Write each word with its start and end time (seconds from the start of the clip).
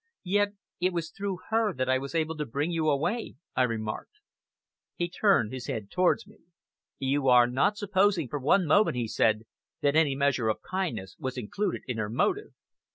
"Yet 0.23 0.53
it 0.79 0.93
was 0.93 1.11
through 1.11 1.37
her 1.49 1.73
that 1.75 1.87
I 1.87 1.99
was 1.99 2.15
able 2.15 2.35
to 2.37 2.45
bring 2.47 2.71
you 2.71 2.89
away," 2.89 3.35
I 3.55 3.61
remarked. 3.61 4.19
He 4.95 5.07
turned 5.07 5.53
his 5.53 5.67
head 5.67 5.91
towards 5.91 6.25
me. 6.25 6.39
"You 6.97 7.27
are 7.27 7.45
not 7.45 7.77
supposing, 7.77 8.27
for 8.27 8.39
one 8.39 8.65
moment," 8.65 8.97
he 8.97 9.07
said, 9.07 9.43
"that 9.81 9.95
any 9.95 10.15
measure 10.15 10.49
of 10.49 10.63
kindness 10.63 11.15
was 11.19 11.37
included 11.37 11.83
in 11.85 11.97
her 11.99 12.09
motive." 12.09 12.55